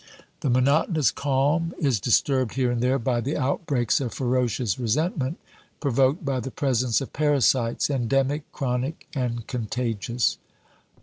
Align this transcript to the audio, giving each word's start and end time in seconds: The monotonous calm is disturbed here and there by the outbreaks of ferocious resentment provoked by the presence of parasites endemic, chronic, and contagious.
The 0.39 0.49
monotonous 0.49 1.11
calm 1.11 1.75
is 1.77 1.99
disturbed 1.99 2.55
here 2.55 2.71
and 2.71 2.81
there 2.81 2.97
by 2.97 3.21
the 3.21 3.37
outbreaks 3.37 4.01
of 4.01 4.11
ferocious 4.15 4.79
resentment 4.79 5.37
provoked 5.79 6.25
by 6.25 6.39
the 6.39 6.49
presence 6.49 7.01
of 7.01 7.13
parasites 7.13 7.87
endemic, 7.87 8.51
chronic, 8.51 9.07
and 9.13 9.45
contagious. 9.45 10.39